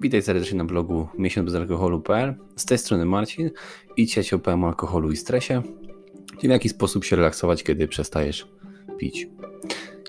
[0.00, 2.34] Witaj serdecznie na blogu miesiąc bez alkoholu.pl.
[2.56, 3.50] Z tej strony Marcin
[3.96, 5.62] i dzisiaj ci opowiem o alkoholu i stresie
[6.42, 8.48] i w jaki sposób się relaksować, kiedy przestajesz
[8.98, 9.28] pić.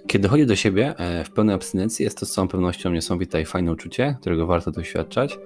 [0.07, 3.45] Kiedy chodzi do siebie e, w pełnej abstynencji, jest to z całą pewnością niesamowite i
[3.45, 5.39] fajne uczucie, którego warto doświadczać.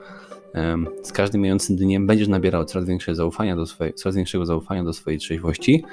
[1.03, 4.93] Z każdym mijającym dniem będziesz nabierał coraz, większe zaufania do swojej, coraz większego zaufania do
[4.93, 5.83] swojej trzeźwości.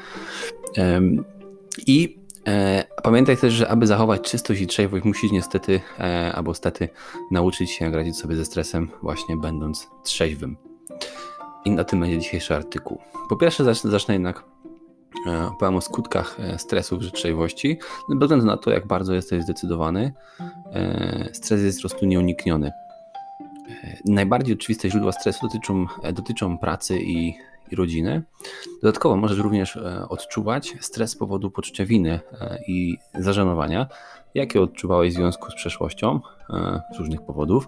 [1.86, 2.21] I
[3.02, 6.88] pamiętaj też, że aby zachować czystość i trzeźwość, musisz niestety e, albo stety
[7.30, 10.56] nauczyć się radzić sobie ze stresem, właśnie będąc trzeźwym.
[11.64, 12.98] I na tym będzie dzisiejszy artykuł.
[13.28, 14.44] Po pierwsze, zacznę, zacznę jednak
[15.26, 17.78] e, opowiem o skutkach e, stresu w trzeźwości.
[18.08, 20.12] Bez względu na to, jak bardzo jesteś zdecydowany,
[20.72, 22.72] e, stres jest po prostu nieunikniony.
[23.68, 27.34] E, najbardziej oczywiste źródła stresu dotyczą, dotyczą pracy i
[27.72, 28.22] i rodziny.
[28.82, 33.86] Dodatkowo możesz również e, odczuwać stres z powodu poczucia winy e, i zażenowania,
[34.34, 37.66] jakie odczuwałeś w związku z przeszłością e, z różnych powodów.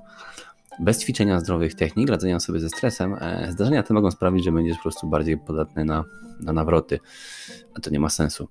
[0.81, 3.17] Bez ćwiczenia zdrowych technik radzenia sobie ze stresem,
[3.49, 6.05] zdarzenia te mogą sprawić, że będziesz po prostu bardziej podatny na,
[6.41, 7.01] na nawroty,
[7.77, 8.49] a to nie ma sensu.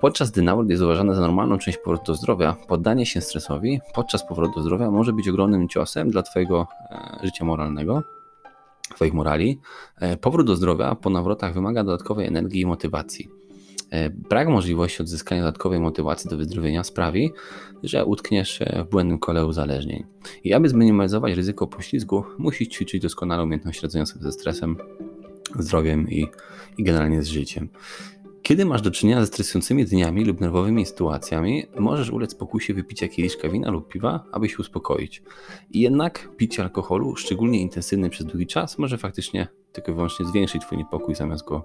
[0.00, 4.28] Podczas gdy nawrót jest uważany za normalną część powrotu do zdrowia, poddanie się stresowi podczas
[4.28, 6.66] powrotu do zdrowia może być ogromnym ciosem dla Twojego
[7.22, 8.02] życia moralnego
[8.94, 9.60] Twoich morali.
[10.00, 13.28] E, powrót do zdrowia po nawrotach wymaga dodatkowej energii i motywacji.
[13.90, 17.32] E, brak możliwości odzyskania dodatkowej motywacji do wyzdrowienia sprawi,
[17.82, 20.04] że utkniesz w błędnym kole uzależnień.
[20.44, 24.76] I aby zminimalizować ryzyko poślizgu, musisz ćwiczyć doskonałą umiejętność radzenia sobie ze stresem,
[25.58, 26.26] zdrowiem i,
[26.78, 27.68] i generalnie z życiem.
[28.42, 33.48] Kiedy masz do czynienia ze stresującymi dniami lub nerwowymi sytuacjami, możesz ulec pokusie wypicia kieliszka
[33.48, 35.22] wina lub piwa, aby się uspokoić.
[35.70, 40.62] I jednak picie alkoholu, szczególnie intensywny przez długi czas, może faktycznie tylko i wyłącznie zwiększyć
[40.62, 41.64] twój niepokój zamiast go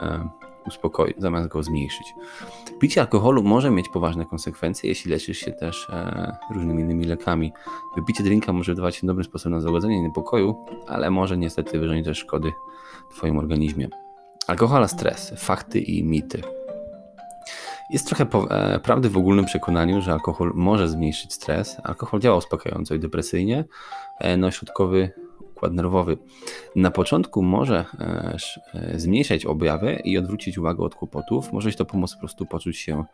[0.00, 0.28] e,
[0.66, 2.14] uspokoić, zamiast go zmniejszyć.
[2.80, 7.52] Picie alkoholu może mieć poważne konsekwencje, jeśli leczysz się też e, różnymi innymi lekami.
[7.96, 12.18] Wypicie drinka może wydawać się dobrym sposobem na zagodzenie niepokoju, ale może niestety wyrządzić też
[12.18, 12.52] szkody
[13.10, 13.88] twoim organizmie.
[14.50, 16.42] Alkohol stres, fakty i mity.
[17.90, 21.76] Jest trochę e, prawdy w ogólnym przekonaniu, że alkohol może zmniejszyć stres.
[21.84, 23.64] Alkohol działa uspokajająco i depresyjnie.
[24.18, 25.12] E, no, środkowy
[25.60, 26.18] układ nerwowy.
[26.76, 27.84] Na początku może
[28.74, 31.52] e, zmniejszać objawy i odwrócić uwagę od kłopotów.
[31.52, 33.04] Może to pomóc po prostu poczuć się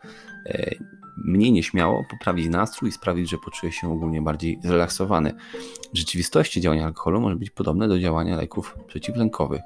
[0.47, 0.75] e,
[1.17, 5.35] mniej nieśmiało, poprawić nastrój i sprawić, że poczuje się ogólnie bardziej zrelaksowany.
[5.95, 9.63] W rzeczywistości działanie alkoholu może być podobne do działania leków przeciwlękowych.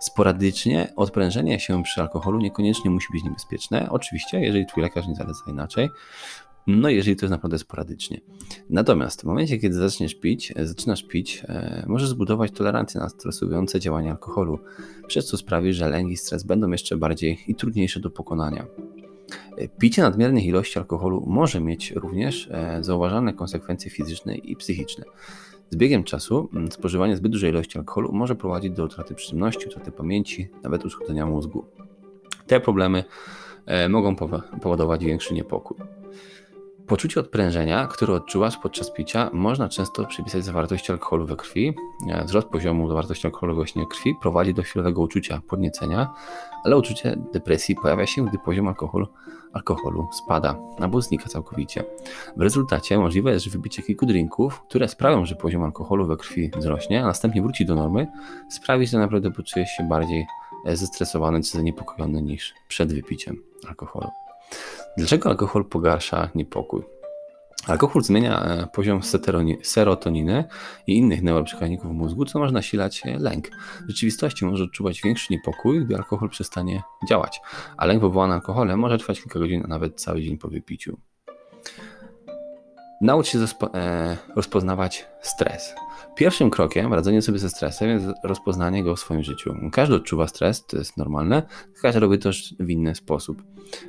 [0.00, 3.88] Sporadycznie odprężenie się przy alkoholu niekoniecznie musi być niebezpieczne.
[3.90, 5.88] Oczywiście, jeżeli twój lekarz nie zaleca inaczej,
[6.66, 8.20] no jeżeli to jest naprawdę sporadycznie.
[8.70, 13.80] Natomiast w momencie, kiedy zaczniesz pić, e, zaczynasz pić, e, możesz zbudować tolerancję na stresujące
[13.80, 14.58] działania alkoholu,
[15.06, 18.66] przez co sprawi, że lęk i stres będą jeszcze bardziej i trudniejsze do pokonania.
[19.56, 22.50] E, picie nadmiernych ilości alkoholu może mieć również
[22.80, 25.04] zauważalne konsekwencje fizyczne i psychiczne.
[25.70, 29.92] Z biegiem czasu mm, spożywanie zbyt dużej ilości alkoholu może prowadzić do utraty przytomności, utraty
[29.92, 31.64] pamięci, nawet uszkodzenia mózgu.
[32.46, 33.04] Te problemy
[33.88, 34.16] mogą
[34.60, 35.76] powodować większy niepokój.
[36.86, 41.74] Poczucie odprężenia, które odczuwasz podczas picia, można często przypisać zawartości alkoholu we krwi.
[42.08, 46.14] E, wzrost poziomu zawartości alkoholu we krwi prowadzi do chwilowego uczucia podniecenia,
[46.64, 49.06] ale uczucie depresji pojawia się, gdy poziom alkoholu,
[49.52, 51.84] alkoholu spada albo znika całkowicie.
[52.36, 57.02] W rezultacie możliwe jest, wybicie kilku drinków, które sprawią, że poziom alkoholu we krwi wzrośnie,
[57.02, 58.06] a następnie wróci do normy,
[58.50, 60.26] sprawi, że naprawdę poczujesz się bardziej
[60.66, 64.25] e, zestresowany czy zaniepokojony niż przed wypiciem alkoholu.
[64.96, 66.82] Dlaczego alkohol pogarsza niepokój?
[67.66, 69.00] Alkohol zmienia e, poziom
[69.62, 70.44] serotoniny
[70.86, 73.48] i innych neuroprzekaźników w mózgu, co może nasilać e, lęk.
[73.84, 77.40] W rzeczywistości może odczuwać większy niepokój, gdy alkohol przestanie działać,
[77.76, 80.98] a lęk wywołany alkoholem może trwać kilka godzin, a nawet cały dzień po wypiciu.
[83.00, 83.38] Naucz się
[83.74, 85.74] e, rozpoznawać stres.
[86.14, 89.54] Pierwszym krokiem w radzeniu sobie ze stresem jest rozpoznanie go w swoim życiu.
[89.72, 91.42] Każdy odczuwa stres, to jest normalne,
[91.82, 92.30] każdy robi to
[92.60, 93.42] w inny sposób.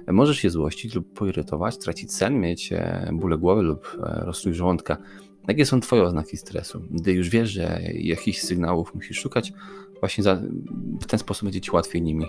[0.08, 4.98] Możesz się złościć lub poirytować, tracić sen, mieć e, bóle głowy lub e, rozstrój żołądka.
[5.48, 6.82] Jakie są Twoje oznaki stresu?
[6.92, 9.54] Gdy już wiesz, że jakichś sygnałów musisz szukać,
[10.00, 10.24] właśnie
[11.02, 12.26] w ten sposób będzie Ci łatwiej nimi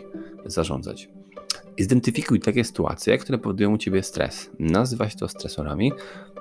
[0.47, 1.09] zarządzać.
[1.79, 4.51] Identyfikuj takie sytuacje, które powodują u Ciebie stres.
[4.59, 5.93] Nazywaj to stresorami.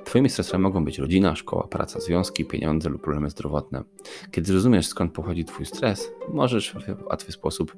[0.06, 3.84] Twoimi stresorami mogą być rodzina, szkoła, praca, związki, pieniądze lub problemy zdrowotne.
[4.32, 7.76] Kiedy zrozumiesz skąd pochodzi Twój stres, możesz w łatwy sposób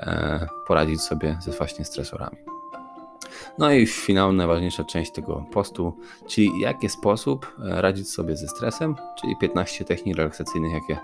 [0.00, 2.36] e, poradzić sobie ze właśnie stresorami.
[3.58, 5.98] No i finał, najważniejsza część tego postu,
[6.28, 10.98] czyli jaki sposób e, radzić sobie ze stresem, czyli 15 technik relaksacyjnych, jakie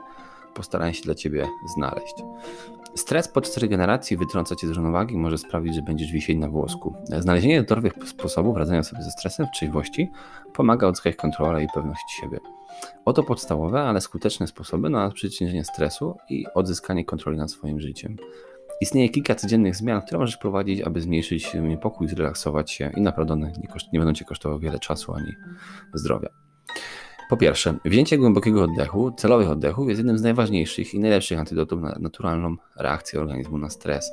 [0.55, 2.15] postaram się dla Ciebie znaleźć.
[2.95, 6.95] Stres podczas regeneracji wytrąca Cię z równowagi i może sprawić, że będziesz wisieć na włosku.
[7.19, 10.11] Znalezienie zdrowych sposobów radzenia sobie ze stresem w trzeźwości
[10.55, 12.39] pomaga odzyskać kontrolę i pewność siebie.
[13.05, 18.17] Oto podstawowe, ale skuteczne sposoby na przeciwdziałanie stresu i odzyskanie kontroli nad swoim życiem.
[18.81, 23.53] Istnieje kilka codziennych zmian, które możesz prowadzić, aby zmniejszyć niepokój, zrelaksować się i naprawdę one
[23.59, 25.33] nie, koszt, nie będą Cię kosztowały wiele czasu ani
[25.95, 26.48] zdrowia.
[27.29, 31.97] Po pierwsze, wzięcie głębokiego oddechu, celowych oddechów jest jednym z najważniejszych i najlepszych antydotów na
[32.01, 34.13] naturalną reakcję organizmu na stres.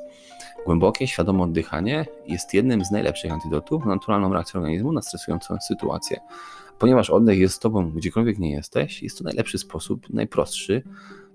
[0.65, 6.19] Głębokie, świadome oddychanie jest jednym z najlepszych antydotów na naturalną reakcję organizmu na stresującą sytuację.
[6.79, 10.83] Ponieważ oddech jest z Tobą gdziekolwiek nie jesteś, jest to najlepszy sposób, najprostszy,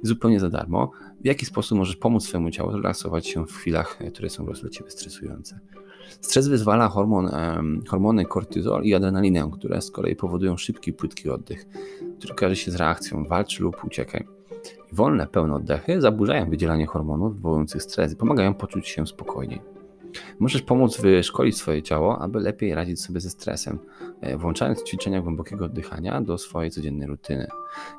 [0.03, 0.91] zupełnie za darmo,
[1.21, 4.91] w jaki sposób możesz pomóc swojemu ciału relaksować się w chwilach, które są dla Ciebie
[4.91, 5.61] stresujące.
[6.21, 7.31] Stres wyzwala hormon,
[7.89, 11.67] hormony kortyzol i adrenalinę, które z kolei powodują szybki, płytki oddech,
[12.19, 14.27] który kojarzy się z reakcją walcz lub uciekaj.
[14.93, 19.61] Wolne, pełne oddechy zaburzają wydzielanie hormonów wywołujących stres i pomagają poczuć się spokojniej.
[20.39, 23.79] Możesz pomóc wyszkolić swoje ciało, aby lepiej radzić sobie ze stresem,
[24.21, 27.47] e, włączając ćwiczenia głębokiego oddychania do swojej codziennej rutyny.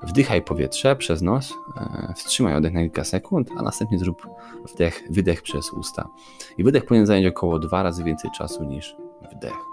[0.03, 4.27] Wdychaj powietrze przez nos, e, wstrzymaj oddech na kilka sekund, a następnie zrób
[4.73, 6.09] wdech, wydech przez usta.
[6.57, 8.95] I wydech powinien zająć około dwa razy więcej czasu niż
[9.35, 9.70] wdech.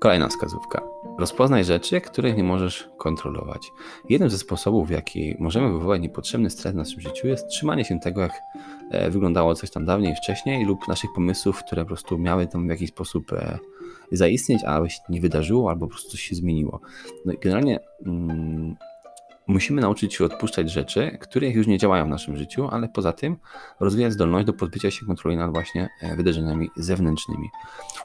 [0.00, 0.82] Kolejna wskazówka.
[1.18, 3.72] Rozpoznaj rzeczy, których nie możesz kontrolować.
[4.08, 8.00] Jednym ze sposobów, w jaki możemy wywołać niepotrzebny stres w naszym życiu, jest trzymanie się
[8.00, 8.32] tego, jak
[8.90, 12.70] e, wyglądało coś tam dawniej, wcześniej, lub naszych pomysłów, które po prostu miały tam w
[12.70, 13.58] jakiś sposób e,
[14.12, 16.80] zaistnieć, a się nie wydarzyło, albo po prostu coś się zmieniło.
[17.24, 18.76] No i generalnie mm,
[19.50, 23.36] Musimy nauczyć się odpuszczać rzeczy, które już nie działają w naszym życiu, ale poza tym
[23.80, 27.48] rozwijać zdolność do pozbycia się kontroli nad właśnie e, wydarzeniami zewnętrznymi.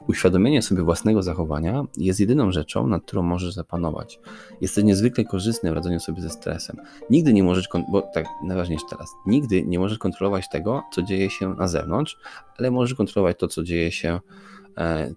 [0.08, 4.20] Uświadomienie sobie własnego zachowania jest jedyną rzeczą, nad którą możesz zapanować.
[4.60, 6.76] Jest to niezwykle korzystne w radzeniu sobie ze stresem.
[7.10, 11.54] Nigdy nie możesz, bo tak najważniejsze teraz, nigdy nie możesz kontrolować tego, co dzieje się
[11.54, 12.18] na zewnątrz,
[12.58, 14.20] ale możesz kontrolować to, co dzieje się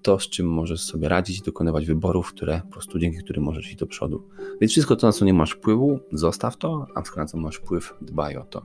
[0.01, 3.75] to, z czym możesz sobie radzić, dokonywać wyborów, które po prostu dzięki którym możesz iść
[3.75, 4.23] do przodu.
[4.61, 7.93] Więc wszystko to, na co nie masz wpływu, zostaw to, a na co masz wpływ,
[8.01, 8.61] dbaj o to.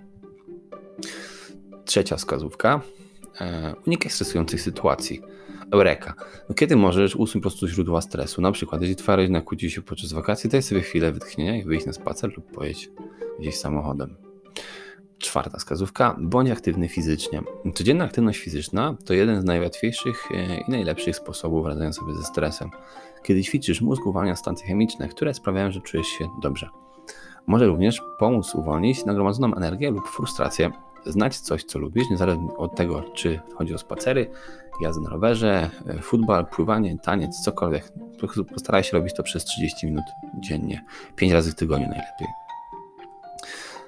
[1.85, 2.81] Trzecia wskazówka.
[3.41, 5.21] E, unikaj stresujących sytuacji.
[5.73, 6.15] Eureka.
[6.49, 8.43] No kiedy możesz usunąć po prostu źródła stresu?
[8.43, 11.87] Na przykład, jeśli twoja rodzina kłóci się podczas wakacji, daj sobie chwilę wytchnienia i wyjść
[11.87, 12.91] na spacer lub pojedź
[13.41, 14.24] gdzieś samochodem.
[15.19, 17.43] Czwarta wskazówka, bądź aktywny fizycznie.
[17.75, 22.71] Codzienna aktywność fizyczna to jeden z najłatwiejszych e, i najlepszych sposobów radzenia sobie ze stresem.
[23.23, 26.69] Kiedy ćwiczysz, mózg uwalnia stancje chemiczne, które sprawiają, że czujesz się dobrze.
[27.47, 30.71] Może również pomóc uwolnić nagromadzoną energię lub frustrację,
[31.07, 34.31] znać coś, co lubisz, niezależnie od tego, czy chodzi o spacery,
[34.81, 37.93] jazdę na rowerze, e, futbol, pływanie, taniec, cokolwiek.
[38.53, 40.05] Postaraj się robić to przez 30 minut
[40.41, 40.85] dziennie,
[41.17, 42.44] 5 razy w tygodniu najlepiej.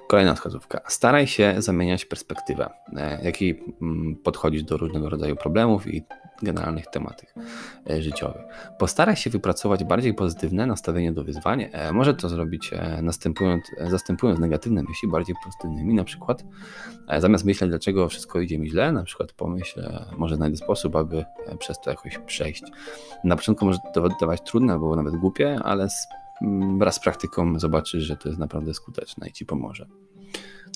[0.07, 0.81] Kolejna wskazówka.
[0.87, 6.03] Staraj się zamieniać perspektywę, e, jakiej mm, podchodzić do różnego rodzaju problemów i
[6.41, 7.33] generalnych tematów
[7.89, 8.41] e, życiowych.
[8.79, 11.69] Postaraj się wypracować bardziej pozytywne nastawienie do wyzwań.
[11.71, 12.71] E, może to zrobić
[13.01, 15.93] następując, zastępując negatywne myśli bardziej pozytywnymi.
[15.93, 16.43] Na przykład
[17.19, 19.81] zamiast myśleć, dlaczego wszystko idzie mi źle, na przykład pomyśl,
[20.17, 21.25] może znajdę sposób, aby
[21.59, 22.63] przez to jakoś przejść.
[23.23, 26.07] Na początku może to wydawać trudne albo nawet głupie, ale z
[26.77, 29.87] wraz z praktyką zobaczysz, że to jest naprawdę skuteczne i ci pomoże.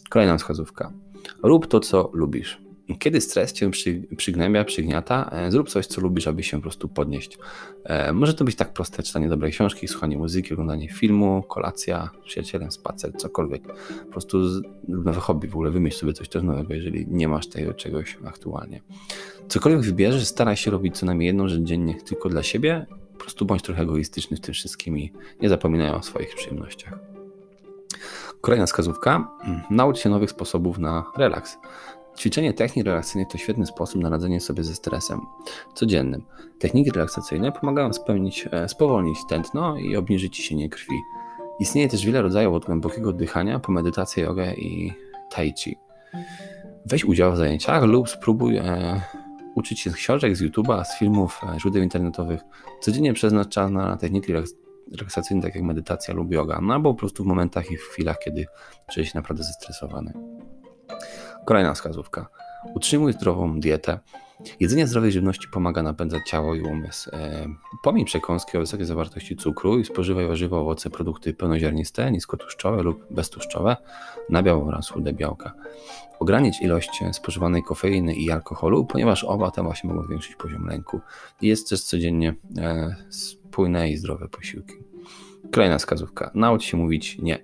[0.10, 0.92] Kolejna wskazówka.
[1.44, 2.62] Rób to, co lubisz.
[3.00, 6.90] Kiedy stres cię przy, przygnębia, przygniata, e, zrób coś, co lubisz, aby się po prostu
[6.90, 7.38] podnieść.
[7.84, 12.72] E, może to być tak proste czytanie dobrej książki, słuchanie muzyki, oglądanie filmu, kolacja, przyjacielem,
[12.72, 13.64] spacer, cokolwiek.
[14.06, 14.38] Po prostu
[14.88, 18.82] nowe hobby, w ogóle wymyśl sobie coś też nowego, jeżeli nie masz tego czegoś aktualnie.
[19.48, 22.86] Cokolwiek wybierzesz, staraj się robić co najmniej jedną rzecz dziennie tylko dla siebie
[23.22, 25.12] po prostu bądź trochę egoistyczny w tym wszystkim i
[25.42, 27.00] nie zapominaj o swoich przyjemnościach.
[28.42, 29.32] Kolejna wskazówka.
[29.70, 31.58] Naucz się nowych sposobów na relaks.
[32.18, 35.22] Ćwiczenie technik relaksacyjnych to świetny sposób na radzenie sobie ze stresem
[35.74, 36.24] codziennym.
[36.60, 40.96] Techniki relaksacyjne pomagają spełnić, e, spowolnić tętno i obniżyć ciśnienie krwi.
[41.60, 44.94] Istnieje też wiele rodzajów od głębokiego oddychania po medytację, jogę i
[45.32, 45.78] tai chi.
[46.86, 49.02] Weź udział w zajęciach lub spróbuj e,
[49.56, 52.42] uczyć się z książek, z YouTube'a, z filmów, e, źródeł internetowych,
[52.82, 54.34] codziennie przeznaczana na techniki
[54.92, 58.20] relaksacyjne, tak jak medytacja lub yoga, no albo po prostu w momentach i w chwilach,
[58.20, 58.46] kiedy
[58.92, 60.14] czujesz się naprawdę zestresowany.
[61.46, 62.28] Kolejna wskazówka.
[62.76, 64.00] Utrzymuj zdrową dietę.
[64.60, 67.10] Jedzenie zdrowej żywności pomaga napędzać ciało i umysł.
[67.14, 67.48] E,
[67.84, 73.78] Pomiń przekąski o wysokiej zawartości cukru i spożywaj warzywa, owoce, produkty pełnoziarniste, niskotłuszczowe lub beztłuszczowe,
[74.30, 75.54] nabiał oraz chude białka.
[76.20, 81.02] Ogranicz ilość spożywanej kofeiny i alkoholu, ponieważ oba te właśnie mogą zwiększyć poziom lęku.
[81.42, 84.74] Jest też codziennie e, spójne i zdrowe posiłki.
[85.52, 86.32] Kolejna wskazówka.
[86.34, 87.40] Naucz się mówić nie.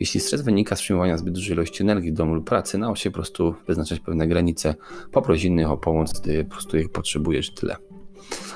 [0.00, 3.10] Jeśli stres wynika z przyjmowania zbyt dużej ilości energii w domu lub pracy, naucz się
[3.10, 4.74] po prostu wyznaczać pewne granice,
[5.12, 7.76] poproś innych o pomoc, gdy po prostu ich potrzebujesz, tyle.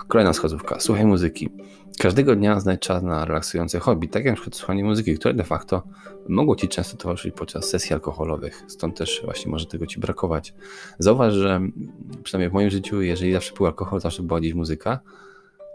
[0.09, 0.81] Kolejna wskazówka.
[0.81, 1.49] Słuchaj muzyki.
[1.99, 5.83] Każdego dnia znajdź czas na relaksujące hobby, tak jak przykład słuchanie muzyki, które de facto
[6.29, 8.65] mogło Ci często towarzyszyć podczas sesji alkoholowych.
[8.67, 10.55] Stąd też właśnie może tego Ci brakować.
[10.99, 11.61] Zauważ, że
[12.23, 15.01] przynajmniej w moim życiu, jeżeli zawsze był alkohol, zawsze była gdzieś muzyka,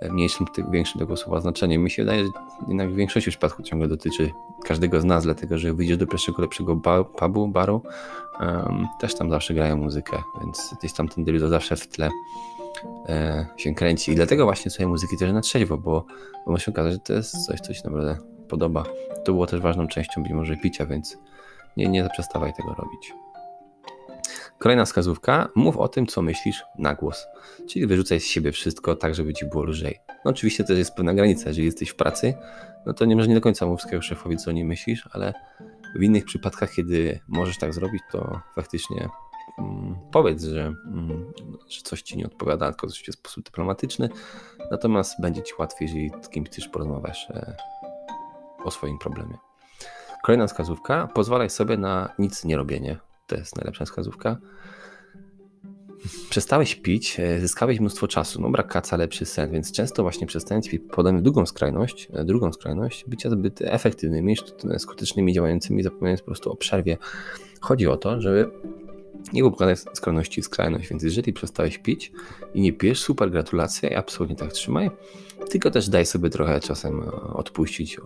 [0.01, 1.83] mniejszym, większym tego słowa znaczeniem.
[1.83, 2.29] Mi się wydaje, że
[2.67, 4.31] jednak w większości przypadków ciągle dotyczy
[4.65, 6.81] każdego z nas, dlatego że wyjdziesz do pierwszego lepszego
[7.19, 7.81] pubu, baru,
[8.39, 12.09] um, też tam zawsze grają muzykę, więc gdzieś tam ten dildo zawsze w tle
[13.09, 14.11] e, się kręci.
[14.11, 16.05] I dlatego właśnie sobie muzyki też na trzeźwo, bo,
[16.45, 18.17] bo może się okazać, że to jest coś, co się naprawdę
[18.49, 18.83] podoba.
[19.25, 21.17] To było też ważną częścią być może picia, więc
[21.77, 23.13] nie, nie zaprzestawaj tego robić.
[24.67, 27.27] Kolejna wskazówka, mów o tym, co myślisz na głos.
[27.67, 29.99] Czyli wyrzucaj z siebie wszystko tak, żeby ci było lżej.
[30.25, 32.33] No oczywiście też jest pewna granica, jeżeli jesteś w pracy,
[32.85, 35.33] no to nie może nie do końca mów swojemu szefowi, co nie myślisz, ale
[35.95, 39.09] w innych przypadkach, kiedy możesz tak zrobić, to faktycznie
[39.59, 41.31] mm, powiedz, że, mm,
[41.69, 44.09] że coś ci nie odpowiada, tylko coś w sposób dyplomatyczny,
[44.71, 47.55] natomiast będzie ci łatwiej, jeżeli z kimś też porozmawiasz e,
[48.63, 49.37] o swoim problemie.
[50.23, 54.37] Kolejna wskazówka, pozwalaj sobie na nic nie robienie to jest najlepsza wskazówka.
[56.29, 60.69] Przestałeś pić, e, zyskałeś mnóstwo czasu, no brak kaca, lepszy sen, więc często właśnie przestając
[60.69, 64.35] pić podamy drugą skrajność, e, drugą skrajność, bycia zbyt efektywnymi,
[64.77, 66.97] skutecznymi, działającymi, zapominając po prostu o przerwie.
[67.61, 68.51] Chodzi o to, żeby
[69.33, 72.11] nie układać skrajności w skrajność, więc jeżeli przestałeś pić
[72.53, 74.91] i nie pijesz, super gratulacje i absolutnie tak trzymaj,
[75.49, 77.97] tylko też daj sobie trochę czasem e, odpuścić,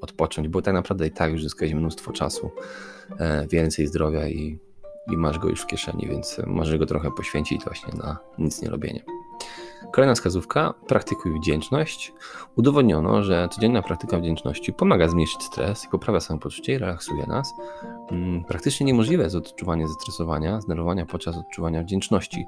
[0.00, 2.50] odpocząć, bo tak naprawdę i tak już zyskałeś mnóstwo czasu,
[3.50, 4.58] więcej zdrowia i
[5.12, 8.70] i masz go już w kieszeni, więc możesz go trochę poświęcić właśnie na nic nie
[8.70, 9.04] robienie.
[9.92, 12.12] Kolejna wskazówka, praktykuj wdzięczność.
[12.56, 17.52] Udowodniono, że codzienna praktyka wdzięczności pomaga zmniejszyć stres i poprawia samopoczucie i relaksuje nas.
[18.10, 22.46] Mm, praktycznie niemożliwe jest odczuwanie zestresowania, zdenerwowania podczas odczuwania wdzięczności.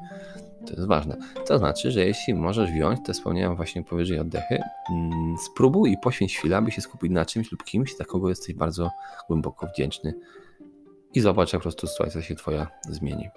[0.67, 1.17] To jest ważne.
[1.47, 6.37] To znaczy, że jeśli możesz wziąć, te wspomniałem właśnie powyżej oddechy, mm, spróbuj i poświęć
[6.39, 8.91] chwilę, aby się skupić na czymś lub kimś, za kogo jesteś bardzo
[9.29, 10.15] głęboko wdzięczny
[11.15, 13.29] i zobacz, jak po prostu sytuacja się Twoja zmieni.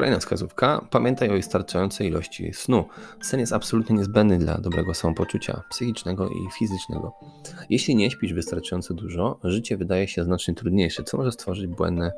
[0.00, 0.84] Kolejna wskazówka.
[0.90, 2.84] Pamiętaj o wystarczającej ilości snu.
[3.22, 7.14] Sen jest absolutnie niezbędny dla dobrego samopoczucia psychicznego i fizycznego.
[7.70, 12.12] Jeśli nie śpisz wystarczająco dużo, życie wydaje się znacznie trudniejsze, co może stworzyć błędny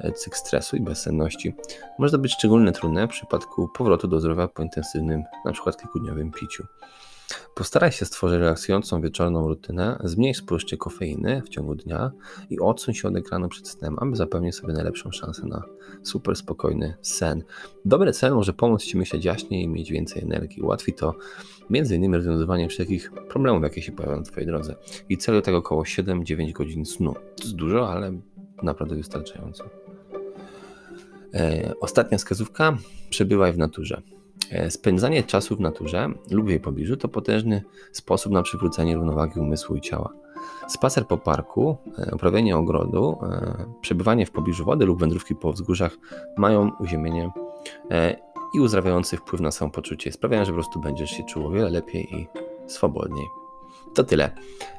[0.00, 1.54] e, cykl stresu i bezsenności.
[1.98, 5.72] Może to być szczególnie trudne w przypadku powrotu do zdrowia po intensywnym, np.
[5.80, 6.66] kilkudniowym piciu.
[7.54, 12.12] Postaraj się stworzyć relaksującą wieczorną rutynę, zmniejsz spożycie kofeiny w ciągu dnia
[12.50, 15.62] i odsuń się od ekranu przed snem, aby zapewnić sobie najlepszą szansę na
[16.02, 17.44] super spokojny sen.
[17.84, 20.62] Dobry sen może pomóc Ci myśleć jaśniej i mieć więcej energii.
[20.62, 21.14] Ułatwi to
[21.70, 22.14] m.in.
[22.14, 24.74] rozwiązywanie wszelkich problemów, jakie się pojawiają na Twojej drodze.
[25.08, 27.14] I cel do tego około 7-9 godzin snu.
[27.14, 28.20] To jest dużo, ale
[28.62, 29.64] naprawdę wystarczająco.
[31.34, 32.78] E, ostatnia wskazówka.
[33.10, 34.02] Przebywaj w naturze.
[34.50, 37.62] E, spędzanie czasu w naturze lub jej pobliżu to potężny
[37.92, 40.12] sposób na przywrócenie równowagi umysłu i ciała.
[40.68, 45.96] Spacer po parku, e, uprawianie ogrodu, e, przebywanie w pobliżu wody lub wędrówki po wzgórzach
[46.36, 47.30] mają uziemienie
[48.54, 50.12] i uzdrawiający wpływ na samopoczucie.
[50.12, 52.28] Sprawiają, że po prostu będziesz się czuł o wiele lepiej i
[52.66, 53.26] swobodniej.
[53.94, 54.30] To tyle.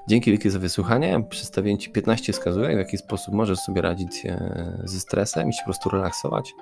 [0.09, 1.23] Dzięki wielkie za wysłuchanie.
[1.29, 4.23] Przedstawiłem Ci 15 wskazówek, w jaki sposób możesz sobie radzić
[4.83, 6.53] ze stresem i się po prostu relaksować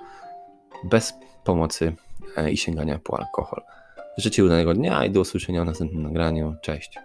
[0.84, 1.14] bez
[1.46, 1.92] pomocy
[2.36, 3.62] e, i sięgania po alkohol.
[4.16, 6.54] Życzę udanego dnia i do usłyszenia w następnym nagraniu.
[6.62, 6.98] Cześć.